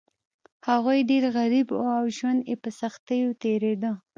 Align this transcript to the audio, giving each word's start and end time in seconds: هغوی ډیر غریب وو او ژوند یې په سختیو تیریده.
هغوی 0.69 0.99
ډیر 1.09 1.23
غریب 1.37 1.67
وو 1.71 1.87
او 1.99 2.05
ژوند 2.17 2.39
یې 2.49 2.55
په 2.63 2.69
سختیو 2.81 3.37
تیریده. 3.41 3.91